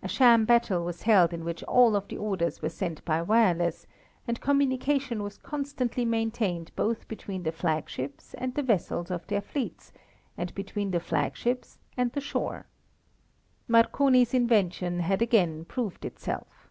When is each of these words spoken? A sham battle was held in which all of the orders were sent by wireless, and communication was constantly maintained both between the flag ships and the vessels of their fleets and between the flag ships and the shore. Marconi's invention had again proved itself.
A 0.00 0.06
sham 0.06 0.44
battle 0.44 0.84
was 0.84 1.02
held 1.02 1.32
in 1.32 1.44
which 1.44 1.60
all 1.64 1.96
of 1.96 2.06
the 2.06 2.16
orders 2.16 2.62
were 2.62 2.68
sent 2.68 3.04
by 3.04 3.20
wireless, 3.20 3.84
and 4.28 4.40
communication 4.40 5.24
was 5.24 5.38
constantly 5.38 6.04
maintained 6.04 6.70
both 6.76 7.08
between 7.08 7.42
the 7.42 7.50
flag 7.50 7.90
ships 7.90 8.32
and 8.34 8.54
the 8.54 8.62
vessels 8.62 9.10
of 9.10 9.26
their 9.26 9.40
fleets 9.40 9.90
and 10.38 10.54
between 10.54 10.92
the 10.92 11.00
flag 11.00 11.34
ships 11.36 11.78
and 11.96 12.12
the 12.12 12.20
shore. 12.20 12.66
Marconi's 13.66 14.32
invention 14.34 15.00
had 15.00 15.20
again 15.20 15.64
proved 15.64 16.04
itself. 16.04 16.68